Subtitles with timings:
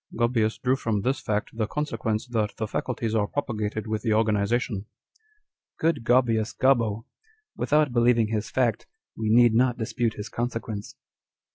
[0.15, 4.77] Gaubius drew from this fact the consequence, that the faculties are propagated with the organization."
[4.77, 4.85] â€"
[5.77, 7.05] Good Gaubius Gobbo!
[7.55, 10.95] Without believ ing his fact, we need not dispute his consequence.